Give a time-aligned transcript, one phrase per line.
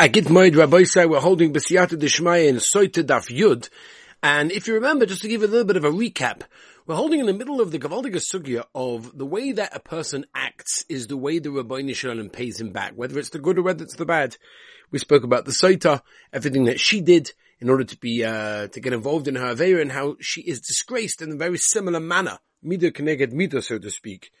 [0.00, 3.68] Agit Moed Rabbi say we're holding B'siyata Dishmaya in Soita Daf Yud.
[4.22, 6.40] And if you remember, just to give a little bit of a recap,
[6.86, 10.24] we're holding in the middle of the Gavaldiga Sugya of the way that a person
[10.34, 13.62] acts is the way the Rabbi Nishalim pays him back, whether it's the good or
[13.62, 14.38] whether it's the bad.
[14.90, 16.00] We spoke about the Soita,
[16.32, 19.82] everything that she did in order to be, uh, to get involved in her Aveira
[19.82, 22.38] and how she is disgraced in a very similar manner.
[22.62, 24.32] Mida connected Mida, so to speak.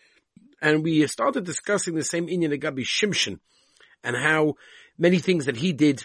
[0.62, 3.40] And we started discussing the same Inyan Gabi Shimshon
[4.02, 4.54] and how
[5.00, 6.04] many things that he did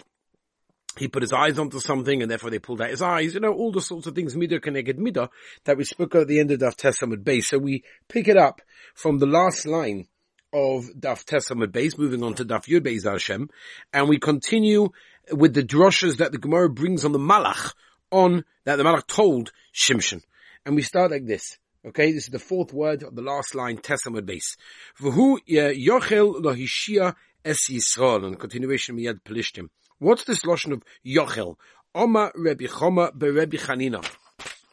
[0.98, 3.52] he put his eyes onto something and therefore they pulled out his eyes, you know,
[3.52, 5.28] all the sorts of things, midah connected midah,
[5.64, 7.48] that we spoke at the end of Daf Tesamud base.
[7.48, 8.62] So we pick it up
[8.94, 10.06] from the last line
[10.52, 13.50] of Daf Tesamud base, moving on to Daf Yud Beis Hashem,
[13.92, 14.88] and we continue
[15.30, 17.74] with the droshes that the Gemara brings on the Malach,
[18.10, 20.22] on, that the Malach told Shimshon.
[20.64, 21.58] And we start like this.
[21.86, 24.56] Okay, this is the fourth word of the last line, Tesamud base.
[25.00, 25.38] V'hu uh,
[25.72, 27.14] yochel lohishia
[27.46, 29.68] Es Yisrael, and continuation Miyad Pelishtim.
[30.00, 31.54] What's this lotion of Yochel?
[31.94, 34.04] Oma Rebbe Choma Rebbe Chanina.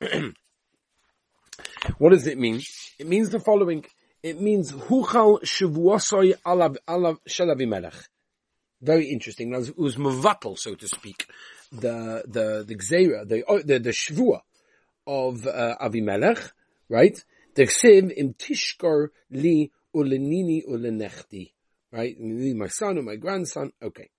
[1.99, 2.63] what does it mean?
[2.97, 3.85] It means the following.
[4.23, 8.07] It means Huchal Shavuosoi Alav Alav Shalavimelech.
[8.81, 9.53] Very interesting.
[9.53, 11.27] It was Mavatal, so to speak,
[11.71, 14.39] the the the Gzeira, the oh, the, the Shavua
[15.05, 16.51] of uh, Avimelech,
[16.89, 17.23] right?
[17.53, 21.51] The Ksiv im Tishkor li ulenini ulenechti
[21.93, 22.19] right?
[22.19, 23.71] My son or my grandson.
[23.81, 24.09] Okay.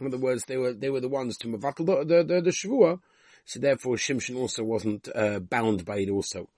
[0.00, 2.50] In other words, they were they were the ones to mavatal the the, the, the
[2.50, 2.98] shavua,
[3.44, 6.48] so therefore Shimshon also wasn't uh, bound by it also.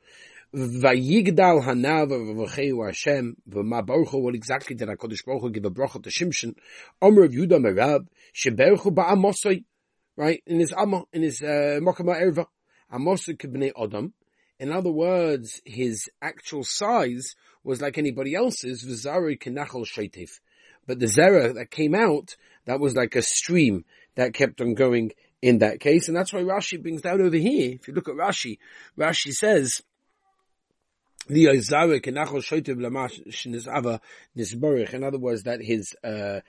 [0.54, 4.22] Vayigdal hanav v'v'cheu Hashem v'ma baruchu.
[4.22, 6.54] What exactly did Hakadosh Baruch Hu give a bracha to Shimshon?
[7.02, 9.64] Omer of Yudah Merab sheberuchu ba'amosoi.
[10.16, 12.46] Right in his amma in his uh, mokama erva
[12.92, 14.14] amosoi kibnei adam.
[14.60, 18.84] In other words, his actual size was like anybody else's.
[18.84, 20.38] V'zari kenachol sheitif.
[20.86, 25.12] But the Zera that came out, that was like a stream that kept on going
[25.42, 26.08] in that case.
[26.08, 27.74] And that's why Rashi brings down over here.
[27.74, 28.58] If you look at Rashi,
[28.98, 29.82] Rashi says,
[31.26, 34.00] the Zarak and Achoshava
[34.36, 34.94] Nisboric.
[34.94, 36.40] in other words, that his uh,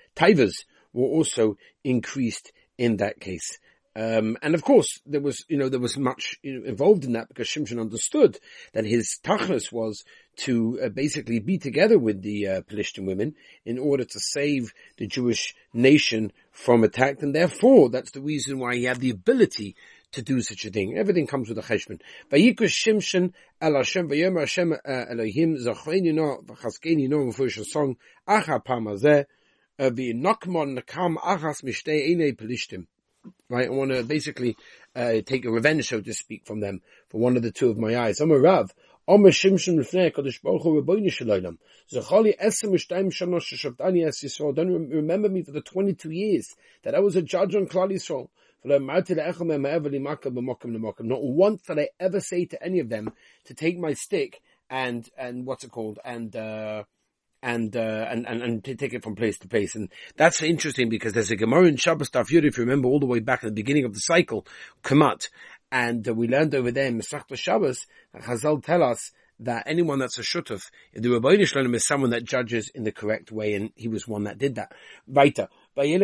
[0.93, 3.59] were also increased in that case.
[3.97, 7.47] Um, and of course, there was, you know, there was much involved in that because
[7.47, 8.37] Shimshon understood
[8.73, 10.03] that his tachlis was
[10.37, 13.35] to uh, basically be together with the uh, Palestinian women
[13.65, 17.21] in order to save the Jewish nation from attack.
[17.21, 19.75] And therefore, that's the reason why he had the ability
[20.13, 20.97] to do such a thing.
[20.97, 22.01] Everything comes with a cheshbon.
[22.31, 27.97] Vayikush Shimshon el Hashem vayomer Hashem uh, Elohim zachreinu no v'chaskeni no v'fush song
[28.27, 29.25] acha pamazeh
[29.79, 32.87] uh, v'nokmon nakam achas mishtei enei Palestinian
[33.49, 33.67] right?
[33.67, 34.57] I want to basically
[34.95, 37.77] uh, take a revenge, so to speak, from them for one of the two of
[37.77, 38.19] my eyes.
[38.19, 38.73] I'm a Rav.
[39.07, 41.59] Omer Shimshon Lefnei Kadosh Baruch Hu Rabbeinu Shalom.
[41.91, 44.55] Zechali Esem Mishtayim Shalosh Shavdani Es Yisrael.
[44.55, 48.29] Don't remember me for the 22 years that I was a judge on Klal Yisrael.
[48.67, 49.19] Not once did
[51.79, 53.13] I ever say to any of them
[53.45, 56.81] to take my stick and, and what's it called, and, uh,
[57.43, 59.75] and, uh, and, and, and to take it from place to place.
[59.75, 63.05] And that's interesting because there's a Gemara in Shabbos Daf if you remember all the
[63.05, 64.47] way back at the beginning of the cycle,
[64.83, 65.29] Kamat,
[65.71, 70.21] and uh, we learned over there in Shabbos, Chazal tell us that anyone that's a
[70.21, 74.07] shutuf, the Rabbi Shalom is someone that judges in the correct way, and he was
[74.07, 74.71] one that did that.
[75.07, 75.49] Weiter.
[75.75, 75.97] Right, he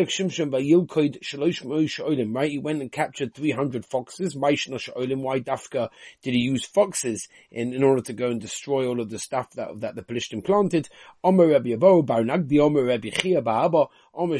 [2.59, 4.35] went and captured 300 foxes.
[4.35, 5.89] Why Dafka
[6.21, 9.51] did he use foxes in, in order to go and destroy all of the stuff
[9.51, 10.89] that, that the Pelishtim planted?
[11.23, 13.09] Omer Rabbi Omer Rabbi
[14.13, 14.37] Omer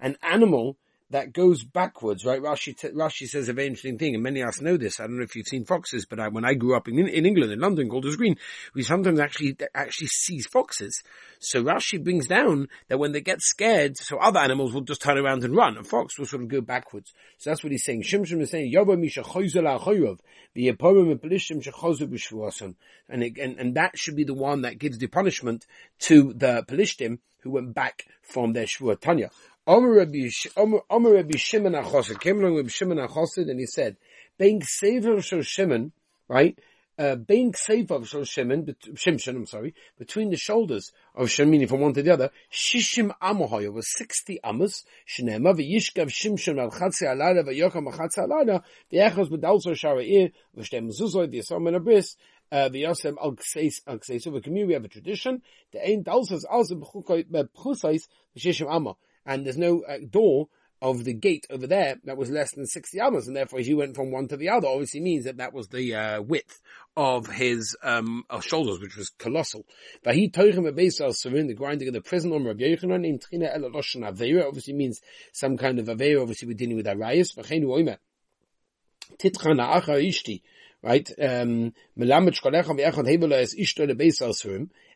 [0.00, 0.76] An animal
[1.10, 2.42] that goes backwards, right?
[2.42, 4.98] Rashi, Rashi says a very interesting thing, and many of us know this.
[4.98, 7.24] I don't know if you've seen foxes, but I, when I grew up in, in
[7.24, 8.36] England, in London, Golders Green,
[8.74, 11.02] we sometimes actually, actually sees foxes.
[11.38, 15.16] So Rashi brings down that when they get scared, so other animals will just turn
[15.16, 15.78] around and run.
[15.78, 17.12] A fox will sort of go backwards.
[17.38, 18.02] So that's what he's saying.
[18.02, 20.68] Shimshon is saying, Yoba Misha the
[23.08, 25.66] and, and, and that should be the one that gives the punishment
[26.00, 28.66] to the Pelishtim who went back from their
[29.66, 30.80] Shvuah Tanya.
[30.90, 33.96] Omer Rabbi Shimon Achosid came along with Shimon Achosid and he said,
[34.38, 35.92] "Being Sefer Shel Shimon,
[36.28, 36.58] right?
[36.98, 41.92] Uh, being Sefer Shel Shimon, Shimshon, I'm sorry, between the shoulders of Shemini from one
[41.92, 47.86] to the other, Shishim Amohoya was 60 Amos, Shnema, V'yishkav Shimshon al Chatzi Alada, V'yokam
[47.86, 52.16] al Chatzi Alada, V'yechos B'dalso Shara'ir, V'shtem Zuzoy, V'yasam and Abris,
[52.50, 55.42] uh, V'yosem al Kseis, al Kseis, so we have a tradition,
[55.72, 58.08] the Ein Dalsos also B'chusais,
[58.38, 58.96] V'shishim Amo
[59.26, 60.48] and there's no uh, door
[60.82, 63.96] of the gate over there that was less than 60 amas, and therefore he went
[63.96, 64.68] from one to the other.
[64.68, 66.60] Obviously means that that was the uh, width
[66.96, 69.64] of his um, shoulders, which was colossal.
[70.04, 73.64] He toichem a serin, the grinding of the prison on Rabbi Yochanan in Trina el
[73.64, 75.00] obviously means
[75.32, 77.36] some kind of Avera, obviously we're dealing with Arayas.
[80.82, 81.10] Right?
[81.20, 81.72] Um,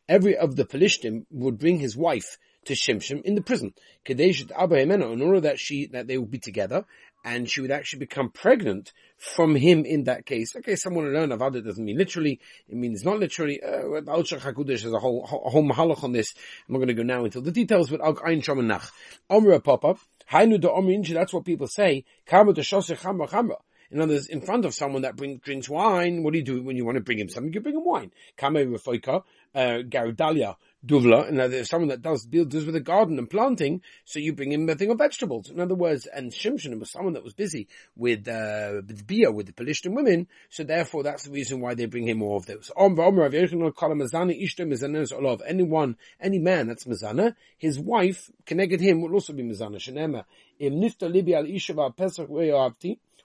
[0.09, 3.75] every of the Pelishtim would bring his wife to Shimshim in the prison.
[4.07, 6.85] In order that she, that they would be together,
[7.25, 10.57] and she would actually become pregnant from him in that case.
[10.57, 14.83] Okay, someone will learn Avada doesn't mean literally, it means not literally, uh, Al HaKudosh
[14.83, 16.33] has a whole, whole mahalach on this.
[16.69, 18.91] I'm not going to go now into the details, but Al Ein Shamanach.
[19.31, 19.97] Omra Papa,
[20.33, 23.57] Hainu de Omri that's what people say, Kama de Shoseh Chamra Chamra.
[23.91, 26.63] In other words, in front of someone that bring, drinks wine, what do you do
[26.63, 27.53] when you want to bring him something?
[27.53, 28.13] You bring him wine.
[28.37, 30.55] Kame Rafoika, uh, Garudalia,
[30.87, 34.53] Duvla, and there's someone that does deals with a garden and planting, so you bring
[34.53, 35.51] him a thing of vegetables.
[35.51, 39.05] In other words, and Shimshon was someone that was busy with, uh, with
[39.35, 42.47] with the Palestinian women, so therefore that's the reason why they bring him more of
[42.47, 42.71] those.
[45.47, 50.25] Anyone, any man that's Mazana, his wife, connected him, will also be Mazana.
[51.97, 52.29] Pesach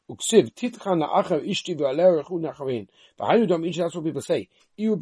[0.08, 2.88] Uksiv titcha na'achav ishti rechu.
[3.19, 4.48] V'hayu that's what people say.
[4.78, 5.00] Iu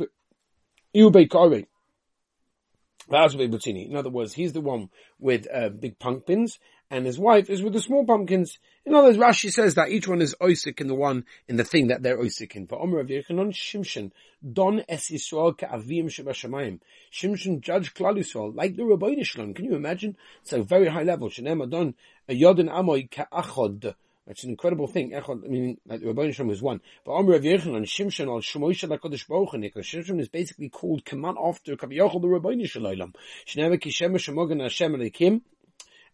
[3.09, 3.89] beikare.
[3.89, 4.89] In other words, he's the one
[5.19, 6.59] with uh, big pumpkins,
[6.89, 8.59] and his wife is with the small pumpkins.
[8.85, 11.63] In other words, Rashi says that each one is oisik in the one in the
[11.63, 12.67] thing that they're oisik in.
[12.67, 14.11] For Omer of Yechanon Shimshon,
[14.51, 16.79] Don Es Yisrael Ka'avim Shebashamayim.
[17.11, 19.53] Shimshon judge Klal Yisrael like the Rabbi Shalom.
[19.53, 20.17] Can you imagine?
[20.41, 21.29] It's a very high level.
[21.29, 21.95] Shenem Adon
[22.29, 23.95] Yodin Amoy Ka'achod.
[24.25, 25.11] That's an incredible thing.
[25.11, 26.79] Echad, I mean, like Rabbi Shalom is one.
[27.05, 31.37] But Amr Rav Yechon Shimshon al Shmoisha LaKadosh Baruch because Shimshon is basically called command
[31.43, 33.13] after Kaviyachol the Rabbi Shalom.
[33.45, 35.41] Shneva ki Shemesh Shemogan Hashem Elikim,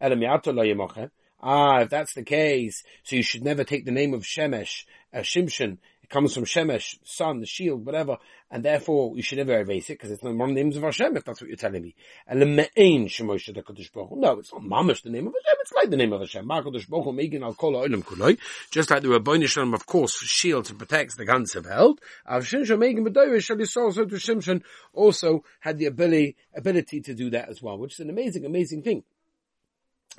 [0.02, 1.12] Elam Yato La Yemoche.
[1.42, 5.20] Ah, if that's the case, so you should never take the name of Shemesh, uh,
[5.20, 5.78] Shimshon,
[6.10, 8.18] comes from Shemesh, sun, the shield, whatever,
[8.52, 10.84] and therefore you should never erase it because it's not one of the names of
[10.84, 11.96] Hashem, if that's what you're telling me.
[12.28, 15.90] And Leme'ein Shemoshe HaKadosh Baruch No, it's not mamish the name of Hashem, it's like
[15.90, 16.46] the name of Hashem.
[16.46, 18.38] HaKadosh Baruch Megin Al Kol Ha'olam Kuloi.
[18.72, 21.98] Just like the Rabbeinu Shalom, of course, shields and protects the guns of hell.
[22.28, 24.64] Av Shimshon Megin B'doyre Shal Yisrael, so to Shimshon
[24.94, 28.82] also had the ability, ability to do that as well, which is an amazing, amazing
[28.82, 29.04] thing.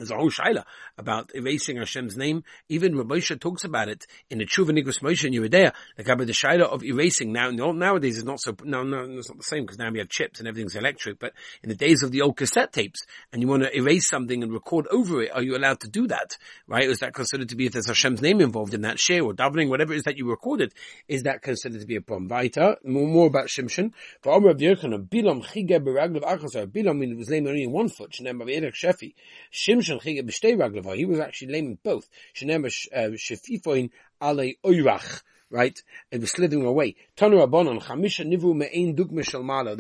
[0.01, 0.65] There's a whole shaila
[0.97, 2.43] about erasing Hashem's name.
[2.71, 6.27] Even Moshe talks about it in the Tshuva Nigus Moshe and Yoreh De'ah, like about
[6.27, 7.33] the shaila of erasing.
[7.33, 10.09] Now, nowadays it's not so, no, no, it's not the same because now we have
[10.09, 13.49] chips and everything's electric, but in the days of the old cassette tapes and you
[13.49, 16.39] want to erase something and record over it, are you allowed to do that?
[16.67, 16.89] Right?
[16.89, 19.69] Is that considered to be, if there's Hashem's name involved in that share or davening,
[19.69, 20.73] whatever it is that you recorded,
[21.09, 22.31] is that considered to be a problem?
[22.31, 23.93] Vaita, more, more about Shimshon.
[24.25, 24.33] Of
[25.11, 29.13] Bilam Achazar, Bilam was lame only in one foot, Shefi.
[29.53, 32.09] Shimshon he was actually lame in both.
[34.65, 35.23] Oirach.
[35.53, 35.83] Right?
[36.13, 36.95] It was slithering away.
[37.17, 37.29] There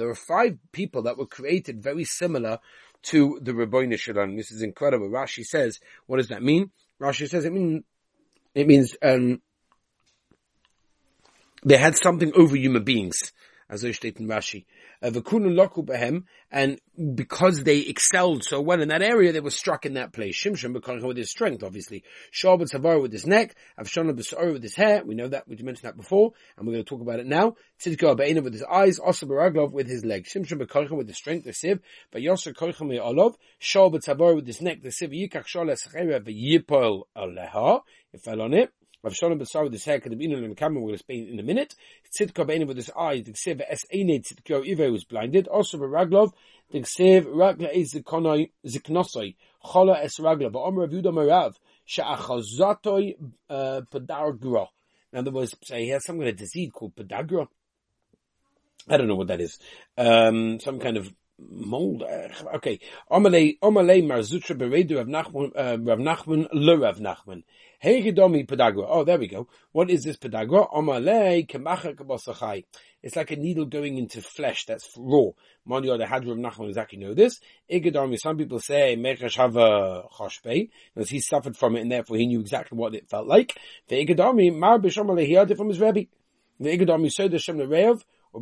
[0.09, 2.59] were five people that were created very similar
[3.03, 4.37] to the Rabbeinu Shalom.
[4.37, 5.09] This is incredible.
[5.09, 6.73] Rashi says, what does that mean?
[7.01, 7.85] Rashi says it mean,
[8.53, 9.41] it means, um,
[11.65, 13.33] they had something over human beings
[13.71, 14.65] as I state in Rashi.
[15.01, 15.11] Uh,
[16.53, 16.81] and
[17.15, 20.37] because they excelled so well in that area, they were struck in that place.
[20.37, 22.03] Shimshon because with his strength, obviously.
[22.33, 25.85] Shabbat Savar with his neck, Avshana B'Sa'or with his hair, we know that, we mentioned
[25.85, 27.55] that before, and we're going to talk about it now.
[27.81, 31.45] Tzidka Abaina with his eyes, Asa Baraglov with his legs, Shimshon B'Kolcha with the strength,
[31.45, 31.81] the sieve.
[32.11, 35.11] but Yosser Kolcha Me'olov, Shabbat Savar with his neck, the sieve.
[35.11, 38.73] Yikach Shaleh Sechera V'Yipol Aleha, it fell on it.
[39.02, 41.38] Rav Shalom Basar with his hair could have been in the camera, we're explain in
[41.38, 41.75] a minute.
[42.14, 45.49] Tzidka Beina with his the Ksiv Es Eine Tzidka Ive was blinded.
[45.49, 46.33] Also Raglov,
[46.71, 51.54] the Ksiv Ragla Es Ziknosoi, Chola Es Ragla, Omer Rav Yudah Merav,
[51.88, 53.14] Sha'achazatoi
[53.49, 54.66] uh, Pedagra.
[55.14, 57.49] In other words, he has some kind of disease called Pedagra.
[58.87, 59.59] I don't know what that is.
[59.97, 61.11] Um, some kind of
[61.49, 62.02] mold.
[62.02, 62.80] Uh, okay.
[63.11, 67.42] Omalei, Omalei Marzutra Beredu Rav Nachman, uh, Rav Nachman, Le Rav Nachman.
[67.82, 68.87] Heigedomi pedagra.
[68.88, 69.49] Oh, there we go.
[69.73, 70.70] What is this pedagra?
[70.73, 72.64] Omalei kemacha kabosachai.
[73.02, 75.30] It's like a needle going into flesh that's raw.
[75.66, 77.40] Or the Hadra of Nachman exactly know this.
[77.70, 82.26] Igedomi, some people say mechash hava choshpei, because he suffered from it and therefore he
[82.26, 83.56] knew exactly what it felt like.
[83.88, 86.06] The Igedomi, mar b'shomalei, he heard it from his Rebbe.
[86.59, 88.40] The Igedomi, so the Shem Rev, or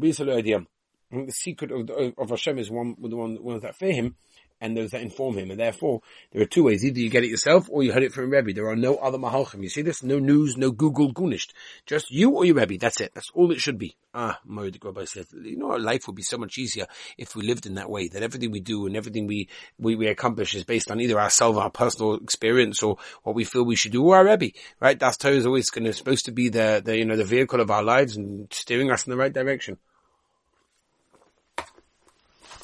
[1.10, 4.16] The secret of, of, of Hashem is one, with the one, one that fear him
[4.60, 5.50] and those that inform him.
[5.50, 6.84] And therefore, there are two ways.
[6.84, 8.52] Either you get it yourself or you heard it from Rebbe.
[8.52, 9.62] There are no other Mahalchim.
[9.62, 10.02] You see this?
[10.02, 11.52] No news, no Google, Gunisht.
[11.86, 12.76] Just you or your Rebbe.
[12.78, 13.12] That's it.
[13.14, 13.96] That's all it should be.
[14.12, 16.86] Ah, Moed Rabbi said, you know, our life would be so much easier
[17.16, 19.48] if we lived in that way, that everything we do and everything we,
[19.78, 23.64] we, we accomplish is based on either ourselves, our personal experience or what we feel
[23.64, 24.50] we should do or our Rebbe,
[24.80, 24.98] right?
[24.98, 27.60] That's Torah is always going to, supposed to be the, the, you know, the vehicle
[27.60, 29.78] of our lives and steering us in the right direction.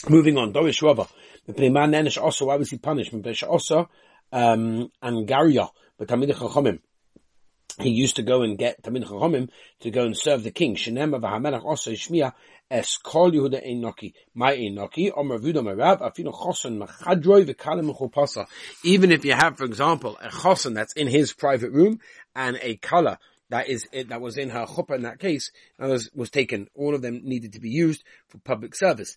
[0.08, 1.08] Moving on, Dorish Rava.
[1.46, 3.12] The man Nenish also, why was he punished?
[3.42, 3.88] Also,
[4.32, 6.80] um, Angaria, but Tamid Chachomim.
[7.80, 9.48] He used to go and get Tamid Chachomim
[9.80, 10.76] to go and serve the king.
[10.76, 12.34] Shenem v'hamelach also Shmiya
[12.70, 14.12] es kol Yehuda Einoki.
[14.34, 18.46] My Einoki, Omer Vuda Merav, afino choson machadroi v'kalim chupasa.
[18.84, 21.98] Even if you have, for example, a choson that's in his private room
[22.36, 23.16] and a color
[23.50, 26.68] that is it, that was in her chuppah in that case, was, was taken.
[26.74, 29.16] All of them needed to be used for public service.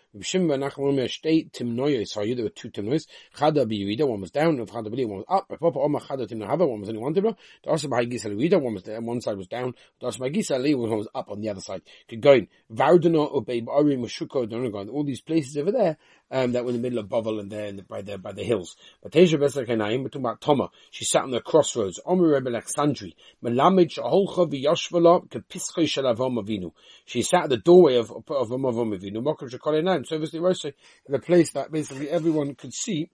[0.19, 2.25] Shimon ben Nachman state timnoyos saw.
[2.25, 3.07] There were two timnoyos.
[3.35, 5.47] Chada biyurida, one was down, and Chada b'li, one was up.
[5.47, 7.35] Papa Omer Chada timnohava, one was only one timno.
[7.65, 9.73] Darsa b'hagisa lewida, one was down, one side was down.
[10.01, 11.81] Darsa b'hagisa li, one was up on the other side.
[12.09, 12.49] Keep going.
[12.69, 14.89] Vardana obey Bari Mashuko Donagon.
[14.89, 15.97] All these places over there
[16.31, 18.43] um, that were in the middle of Bovel and there the, by the by the
[18.43, 18.75] hills.
[19.03, 20.69] But Teja Besler Kenayim, we're talking about Toma.
[20.89, 21.99] She sat on the crossroads.
[22.05, 23.13] Omer Rebbe Alexandri.
[23.43, 26.71] Melamid Shaholcha v'Yashvala kepischei shel Avom Avinu.
[27.05, 29.21] She sat at the doorway of of Avom Avinu.
[29.21, 29.49] Mokum
[30.03, 30.07] Shekolenayim.
[30.07, 30.73] So obviously Rosa
[31.07, 33.09] in a place that basically everyone could see.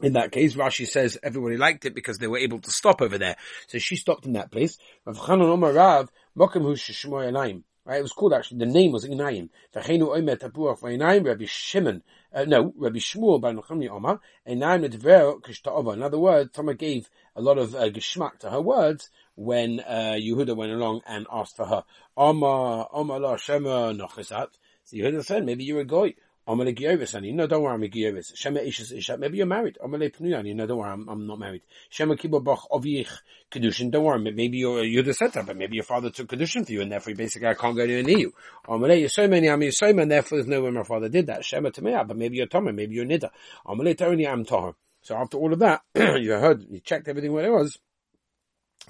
[0.00, 3.18] In that case, Rashi says everybody liked it because they were able to stop over
[3.18, 3.36] there.
[3.68, 4.78] So she stopped in that place.
[7.84, 9.48] Right, it was called actually, the name was Inayim.
[12.34, 15.94] Uh, no, Rabbi Shmuel by Nechami Omar, Inayim nedver kishta'ova.
[15.94, 20.14] In other words, Tama gave a lot of uh, geschmack to her words when uh,
[20.16, 21.82] Yehuda went along and asked for her.
[22.16, 23.92] Omar, Omar la Shema.
[24.84, 26.14] So Yehuda said, maybe you're a goy.
[26.48, 28.34] Amale Giyovis, and you know, don't worry, I'm a Giyovis.
[28.34, 29.78] Shema Ishas Ishat, maybe you're married.
[29.80, 31.62] Amale Pnuyan, you know, don't worry, I'm, I'm not married.
[31.88, 33.08] Shema Kibabach Ovich
[33.48, 36.72] Kedushin, don't worry, maybe you're, you're the setter, but maybe your father took Kedushin for
[36.72, 38.32] you, and therefore basically I can't go anywhere near you.
[38.66, 41.44] Amale Yisomeni, I'm Yisoma, and therefore there's no way my father did that.
[41.44, 43.30] Shema Tamea, ah, but maybe you're Tomer, maybe you're Nida.
[43.64, 44.74] Amale Tony, I'm Toher.
[45.02, 47.78] So after all of that, you heard, you checked everything where it was,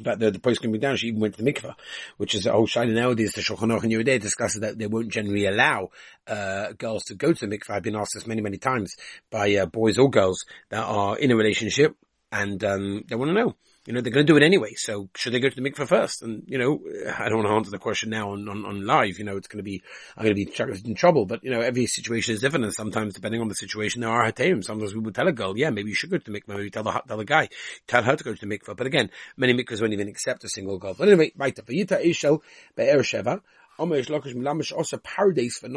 [0.01, 1.75] but the, the post can be down, she even went to the mikveh,
[2.17, 3.33] which is a whole shiny nowadays.
[3.33, 5.91] The Shulchan Aruch and Yehuda discusses that they won't generally allow,
[6.27, 7.71] uh, girls to go to the mikveh.
[7.71, 8.95] I've been asked this many, many times
[9.31, 11.95] by, uh, boys or girls that are in a relationship
[12.31, 13.55] and, um, they want to know
[13.87, 14.75] you know, they're going to do it anyway.
[14.77, 16.23] So should they go to the mikveh first?
[16.23, 16.81] And, you know,
[17.19, 19.19] I don't want to answer the question now on, on, on live.
[19.19, 19.83] You know, it's going to be,
[20.17, 21.27] I'm going to be in trouble.
[21.27, 22.65] But, you know, every situation is different.
[22.65, 24.63] And sometimes, depending on the situation, there are haterim.
[24.63, 26.57] Sometimes we would tell a girl, yeah, maybe you should go to the mikveh.
[26.57, 27.49] Maybe tell the, tell the guy,
[27.89, 28.77] tell her to go to the mikveh.
[28.77, 30.95] But again, many mikvehs won't even accept a single girl.
[30.95, 31.55] But anyway, right.
[31.55, 32.41] Vayita Ishel
[32.77, 33.41] Be'er Sheva.
[33.79, 35.69] Omer Shlokish Milamish also paradise for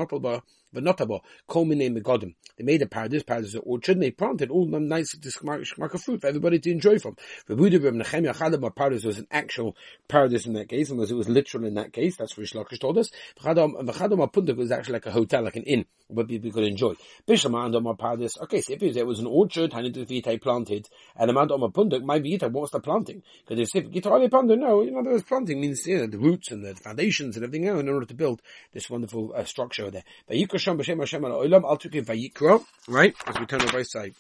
[0.82, 2.36] Notalba V'notabo, kol minei megodim.
[2.58, 6.22] They made a paradise, paradise orchard, and they planted all the nice shmark of fruit
[6.22, 7.16] for everybody to enjoy from.
[7.50, 9.76] Rebuda Reb Nechemia Chadam, paradise was an actual
[10.08, 12.18] paradise in that case, unless it was literal in that case.
[12.18, 13.12] That's what Shlokish told us.
[13.42, 16.94] V'chadam Apundak was actually like a hotel, like an inn, where people could enjoy.
[17.28, 18.38] Bishama and paradise.
[18.42, 22.20] Okay, so if it was an orchard, Hanit Vita planted, and Amad Omar Pundak, my
[22.20, 23.24] Vita, what's the planting?
[23.48, 26.52] Because if Gitarali planted, no, you know, there was planting means, you know, the roots
[26.52, 28.42] and the foundations and everything else in order to build
[28.74, 30.04] this wonderful uh, structure there.
[30.28, 33.16] But Hashem b'shem Hashem al olam al vayikra, right?
[33.28, 34.18] As we turn on both sides.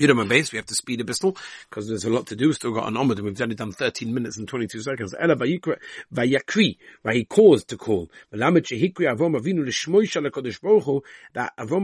[0.00, 1.36] Yudam base, we have to speed a pistol
[1.68, 2.54] because there's a lot to do.
[2.54, 5.14] Still got an and we've only done 13 minutes and 22 seconds.
[5.20, 8.10] Ela vayakri, where he caused to call.
[8.30, 8.64] That Avram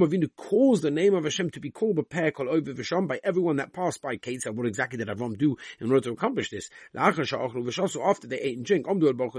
[0.03, 3.57] Avinu caused the name of Hashem to be called b'per kol over v'sham by everyone
[3.57, 4.17] that passed by.
[4.17, 6.71] Kate what exactly did Avram do in order to accomplish this?
[6.95, 8.87] So after they ate and drank,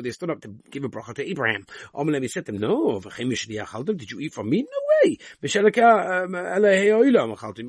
[0.03, 1.65] they stood up to give a bracha to Abraham.
[1.95, 4.61] Omelem said to them, no, did you eat from me?
[4.61, 4.67] No
[5.09, 5.17] way.
[5.41, 6.35] He um,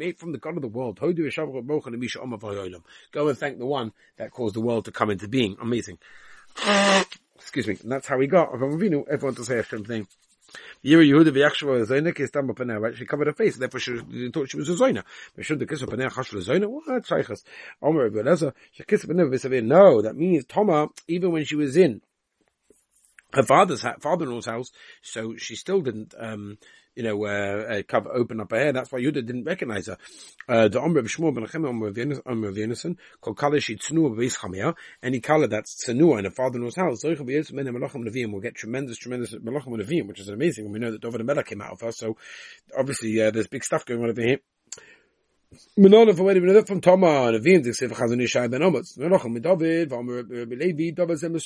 [0.02, 0.97] ate from the God of the world.
[3.12, 5.56] Go and thank the one that caused the world to come into being.
[5.60, 5.98] Amazing.
[7.36, 7.78] Excuse me.
[7.82, 10.08] And that's how we got Avram everyone to say Hashem's name.
[10.84, 12.96] Yira Yehuda v'yachshava zoyna ki stam b'paneh, right?
[12.96, 13.98] She covered her face, therefore she
[14.32, 15.04] thought she was a zoyna.
[15.34, 16.68] But should the kiss of paneh chash zoyna?
[16.68, 17.04] What?
[17.04, 17.42] Shaychas.
[17.82, 19.64] Omer Rebbe she kissed paneh v'savir.
[19.64, 22.00] No, that means Toma, even when she was in
[23.32, 24.70] her father's father-in-law's house,
[25.02, 26.58] so she still didn't, um,
[26.98, 28.72] you know, uh, uh, cover, open up her hair.
[28.72, 29.96] That's why Yudah didn't recognize her.
[30.48, 34.74] Uh, the Omer of Shmuel ben Achim, Omer of Yenison, called Kalish Tznu Beis Chamia,
[35.00, 37.04] any color that's Tzenua in a father-in-law's house.
[37.04, 40.64] Will get tremendous, tremendous Melachim Neviim, which is amazing.
[40.64, 42.16] And we know that David and Melech came out of her, so
[42.76, 44.40] obviously uh, there's big stuff going on over here.
[45.78, 48.60] Waiting minute from Toma to Sefer Chazon Yishai ben
[49.40, 51.38] David, Vamer Rabbi Levi, David zem.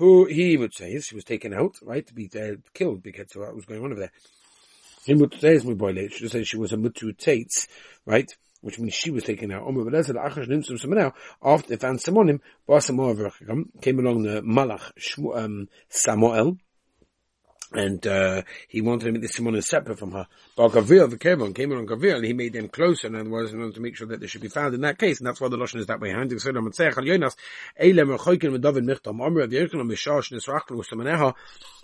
[0.00, 3.42] Who he would say, she was taken out, right, to be uh, killed because of
[3.42, 4.12] what was going on over there.
[5.04, 7.68] He would say, my boy, she said she was a Mutu Tates,
[8.06, 8.34] right?
[8.62, 9.66] Which means she was taken out.
[9.66, 12.40] Omer Belezah, Achash Nimsum after they found Simonim,
[13.82, 16.56] came along the Malach, um, Samael,
[17.72, 20.26] and uh, he wanted to make the Simon separate from her.
[20.56, 23.52] But Gavril, the Kevon, came along Gavril, and he made them closer, and other words,
[23.52, 25.40] in order to make sure that they should be found in that case, and that's
[25.40, 26.10] why the Lashon is that way.
[26.10, 26.30] Hand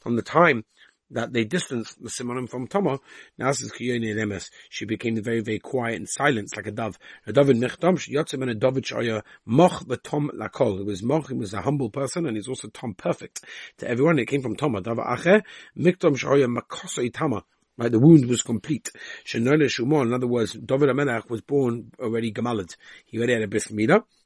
[0.02, 0.64] From the time
[1.11, 3.01] that they distanced the Simonim from Tomo.
[3.39, 4.51] Now this is Kiyoni Emes.
[4.69, 6.99] She became very, very quiet and silent, like a dove.
[7.27, 10.81] A dove in Mechtam, she yotzim and a dove shaya uh, moch Tom lakol.
[10.81, 13.45] It was moch, he was a humble person, and he's also Tom perfect
[13.79, 14.19] to everyone.
[14.19, 14.83] It came from Toma.
[14.83, 15.45] Dava ache,
[15.79, 17.43] Miktam shaya uh, makoso itama.
[17.79, 18.91] Right, the wound was complete.
[19.27, 22.75] Shenole Shumon, in other words, David Amelach was born already Gamalad.
[23.05, 23.71] He already had a bris.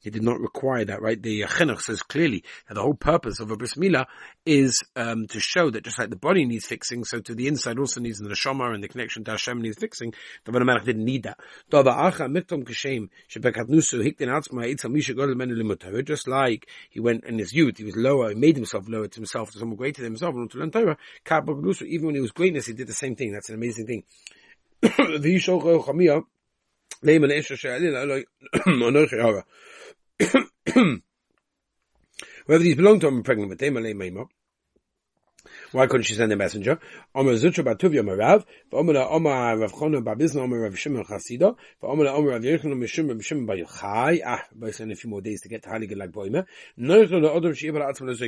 [0.01, 1.23] He did not require that, right?
[1.23, 4.07] The Chinuch says clearly that the whole purpose of a bris milah
[4.47, 7.79] is um, to show that just like the body needs fixing, so to the inside
[7.79, 10.15] also needs the neshama and the connection to Hashem needs fixing.
[10.45, 11.39] David Amelach didn't need that.
[16.05, 19.17] Just like he went in his youth, he was lower, he made himself lower to
[19.17, 20.97] himself, to someone greater than himself, and to learn Torah.
[21.83, 23.33] Even when he was greatness, he did the same thing.
[23.33, 24.05] That's an amazing thing.
[32.47, 33.77] Whoever these belong to, I'm pregnant with them.
[35.73, 36.81] Why couldn't she send a messenger?
[37.15, 41.05] Omer Zutra Batuvia Marav, Omer Rav Babizna Omer Rav Shimon
[41.83, 43.23] Omer Rav Omer Shimon
[44.27, 46.45] ah, by a few more days to get to Heilige like Boime.
[46.77, 47.55] Odom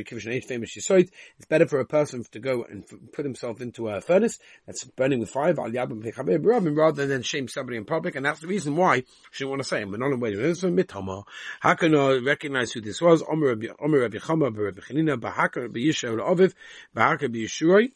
[0.05, 1.09] Kivish.
[1.37, 5.19] It's better for a person to go and put himself into a furnace that's burning
[5.19, 9.43] with fire, Barabim, rather than shame somebody in public, and that's the reason why she
[9.43, 9.91] want to say him.
[9.91, 11.23] But not wait, this was Mitama.
[11.59, 13.21] How can I recognize who this was?
[13.21, 16.53] Omer Rav Yechama, Rav Chanina, Bahaka, Rav Yisha, Aviv,
[16.95, 17.91] Bahaka B'Yishuai,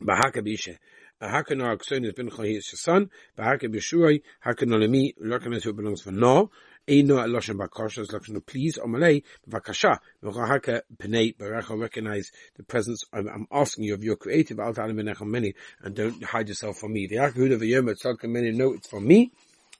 [0.00, 0.78] Bahaka B'Yisha.
[1.20, 3.10] Hakana Akson is Ben Chahi is son.
[3.38, 6.50] Bahaka B'Yishuai, Hakana Lemi, Lakana who belongs for no.
[6.88, 13.46] Eino Eloshem Bakasha is please, Omalei, Vakasha, Vachaka Penei, Baracha recognize the presence, I'm, I'm
[13.52, 17.06] asking you of your creative Al Talim many, and don't hide yourself from me.
[17.06, 19.30] The Akahuda V'Yom Tzalka many, know it's from me.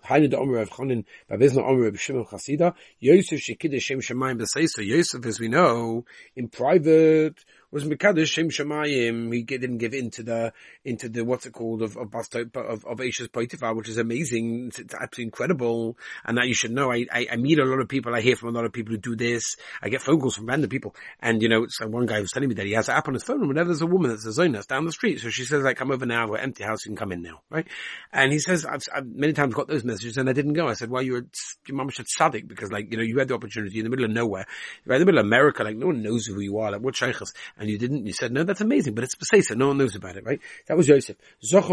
[0.06, 4.86] Hainu the Omer of Chonin, Babizna Omer of Shimon Chasida, Yosef Shekid Shem Shemayim B'Seisa,
[4.86, 6.04] Yosef, as we know,
[6.36, 9.32] in private, was Mekadosh Shem Shemayim.
[9.34, 10.52] He didn't give into the
[10.84, 12.12] into the what's it called of of
[12.54, 14.66] of, of Ashes Potiphar, which is amazing.
[14.68, 16.92] It's, it's, absolutely incredible, and that you should know.
[16.92, 18.14] I, I, I meet a lot of people.
[18.14, 19.56] I hear from a lot of people who do this.
[19.82, 22.48] I get phone calls from random people, and you know, so one guy was telling
[22.48, 24.26] me that he has an app on his phone, and whenever there's a woman that's
[24.26, 26.28] a zone down the street, so she says, "Like, come over now.
[26.28, 26.84] We're empty house.
[26.84, 27.66] You can come in now." Right?
[28.12, 30.74] And he says, "I've, I've many times got those messages, and I didn't go." I
[30.74, 31.24] said, "Well, you're
[31.66, 34.04] your mom should tzaddik because, like, you know, you had the opportunity in the middle
[34.04, 34.46] of nowhere,
[34.84, 35.64] right in the middle of America.
[35.64, 36.72] Like, no one knows who you are.
[36.72, 38.04] Like, what shaykhs, and you didn't.
[38.06, 40.40] You said no." that's amazing, but it's Besaisa, no one knows about it, right?
[40.66, 41.16] That was Yosef.
[41.38, 41.64] He was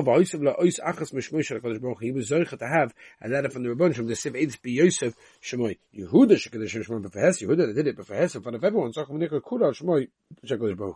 [2.29, 5.79] Zocha to have a letter from the Rabbon from the Siv Eids be Yosef Shemoy.
[5.97, 9.73] Yehuda Shekadosh Shemoy Befehes, Yehuda did it Befehes in front of everyone, Zocha Menikah Kula
[9.75, 10.07] Shemoy
[10.45, 10.95] Shekadosh Baruch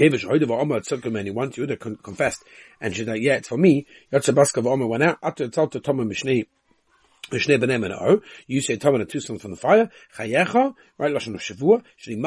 [0.00, 2.42] Omer Tzedkem and he wants Yehuda confessed
[2.80, 3.86] and she's like, yeah, it's for me.
[4.12, 6.46] Yotze Baska Omer went out, after Tzalta Tomer Mishnei
[7.30, 9.90] you say Taman two sons from the fire.
[10.16, 11.12] Chayecha, right?
[11.12, 11.82] Lashon of Shavua.
[12.02, 12.20] Shli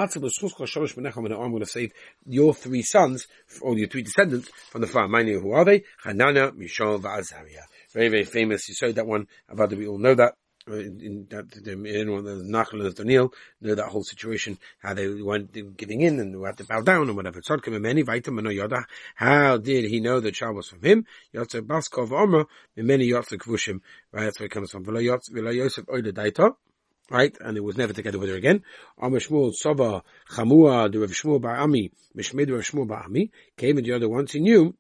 [0.56, 1.92] kol shalosh and I'm going to save
[2.26, 3.28] your three sons
[3.62, 5.08] or your three descendants from the fire.
[5.08, 5.84] Mind you, who are they?
[6.06, 7.66] Hanana, Mishal, v'Azariah.
[7.94, 8.68] Very, very famous.
[8.70, 9.28] You said that one.
[9.52, 10.36] Avada, we all know that
[10.70, 15.08] Uh, in that the anyone the Nachal and Daniel know that whole situation, how they
[15.08, 17.42] weren't giving in and they had to bow down and whatever.
[17.80, 18.84] many yoda.
[19.16, 21.06] How did he know that Shaul was from him?
[21.34, 22.46] Yotze Baskov Omer
[22.76, 23.80] many Yotze Kvushim.
[24.12, 24.86] Right, that's where it comes from.
[24.86, 26.54] V'lo Yosef Oida Daita.
[27.10, 28.64] Right, and it was never together with her again.
[29.00, 33.94] Amr Shmuel Sova Chamua, the Rav Shmuel Ba'ami, Mishmed Rav Shmuel Ba'ami, came and the
[33.94, 34.76] other once he knew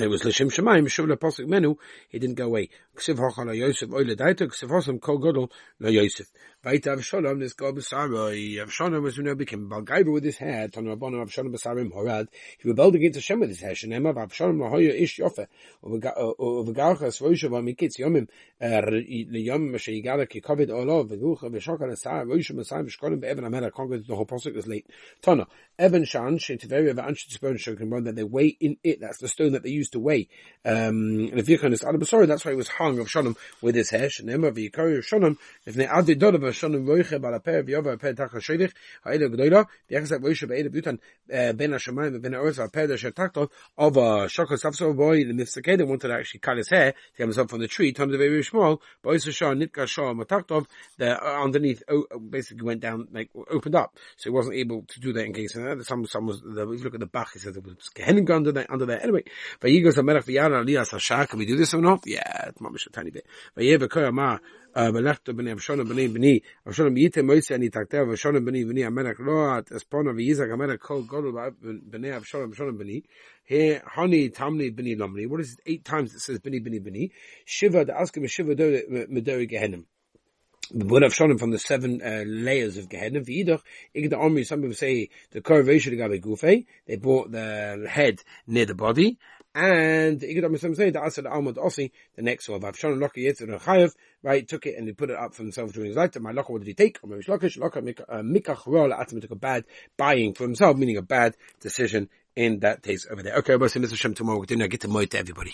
[0.00, 1.76] it was l'shem shemayim shuv leposik menu.
[2.08, 2.70] He didn't go away.
[2.96, 4.48] Ksiv hochala Yosef oile daito.
[4.48, 6.26] Ksiv hosam kol godol lo Yosef.
[6.66, 10.96] Vayit Avshalom, this go B'saroi, Avshalom was, you know, became Balgaiva with his hair, Tanu
[10.96, 12.26] Rabbanim Avshalom B'sarim Horad,
[12.58, 15.46] he rebelled against Hashem with his hair, Shenem of Avshalom Lahoya Ish Yofe,
[15.84, 18.26] Uvegarcha Svoisha Vamikitz Yomim,
[18.60, 24.04] Liyom Mashe Yigala Ki Kovid Olov, Vegucha Veshokar Asar, Roisha Masayim Shkolim Be'evan Amela, Congress,
[24.04, 24.90] the whole posik is late.
[25.22, 25.46] Tana,
[25.78, 29.52] Evan Shan, Shintiveri of Anshin Spon Shokin, that they weigh in it, that's the stone
[29.52, 30.26] that they used to weigh.
[30.64, 33.90] Um, and if kind of, sorry, that's why he was hung of Shalom with his
[33.90, 37.20] hair, Shenem of Yikari Shalom, if they added Dodav Roiche
[39.04, 44.62] Ha'ele Gdoila B'Yachas At B'Yutan Ben HaShemayim Ben HaOretz Aper Dasher Takto of a Shokos
[44.62, 47.68] Safso Boy the Mifsakeh wanted to actually cut his hair to get himself from the
[47.68, 50.66] tree turned it very small but also Shah Nitka Shah Mataktov
[50.98, 51.82] the underneath
[52.30, 53.96] basically went down like opened up.
[54.16, 56.78] So he wasn't able to do that in case and some some was the, if
[56.78, 59.24] you look at the back he said there was Gehenim under there under there anyway
[59.60, 62.02] but he goes Sashah can we do this or not?
[62.06, 63.26] Yeah it's mamish a tiny bit.
[63.54, 64.38] But yeah V'Koyah Ma
[64.76, 67.70] Melechta b'nei Avshona b'nei b'nei, Avshona moise ani
[70.78, 71.02] kol
[73.44, 77.10] here honey, tamni b'nei lomni, what is it, eight times it says b'nei b'nei b'nei,
[77.44, 79.84] shiva the askim shiva medori gehenim.
[80.72, 83.60] The word of Shonim from the seven uh, layers of Gehenna, V'idach,
[83.94, 88.74] the army some people say the Korveshu Gabi Gufe, they brought the head near the
[88.74, 89.16] body,
[89.56, 90.20] and
[90.60, 94.66] some say the Asad Almad Ossi, the next one, Avshan Loki Yitzir Chayev, right, took
[94.66, 96.24] it and he put it up for himself during his lifetime.
[96.24, 96.98] My Loka, what did he take?
[97.02, 97.80] Or maybe Shlokish, Loka,
[98.22, 99.64] Mikach uh, Rola, Atam took a bad
[99.96, 103.36] buying for himself, meaning a bad decision in that case over there.
[103.36, 103.96] Okay, we'll see Mr.
[103.96, 104.38] Shem tomorrow.
[104.38, 105.44] We're going to get to Moit to everybody.